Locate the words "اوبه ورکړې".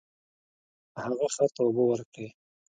1.65-2.27